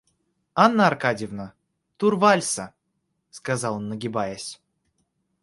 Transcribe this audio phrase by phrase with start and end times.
[0.63, 1.53] Анна Аркадьевна,
[1.97, 2.73] тур вальса,—
[3.29, 4.59] сказал он нагибаясь.